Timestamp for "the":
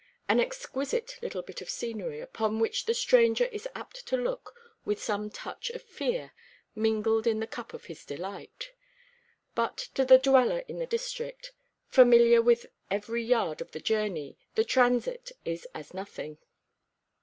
2.87-2.93, 7.39-7.45, 10.03-10.17, 10.79-10.87, 13.73-13.79, 14.55-14.63